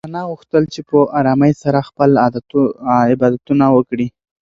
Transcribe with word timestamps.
انا 0.07 0.21
غوښتل 0.29 0.63
چې 0.73 0.81
په 0.89 0.99
ارامۍ 1.19 1.53
سره 1.63 1.87
خپل 1.89 2.09
عبادتونه 3.11 3.65
وکړي. 3.75 4.07